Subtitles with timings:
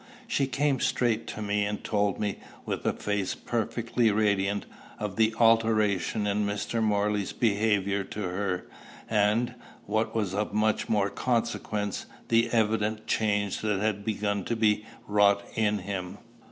[0.25, 4.65] She came straight to me, and told me, with a face perfectly radiant,
[4.97, 6.81] of the alteration in Mr.
[6.81, 8.65] Morley's behavior to her,
[9.07, 9.53] and,
[9.85, 15.43] what was of much more consequence, the evident change that had begun to be wrought
[15.53, 16.17] in him.